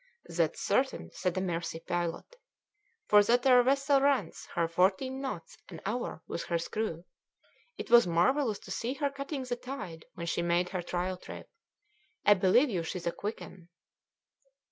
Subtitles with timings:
[0.25, 2.35] "That's certain," said a Mersey pilot;
[3.05, 7.05] "for that 'ere vessel runs her fourteen knots an hour with her screw.
[7.77, 11.51] It was marvellous to see her cutting the tide when she made her trial trip.
[12.25, 13.69] I believe you, she's a quick un."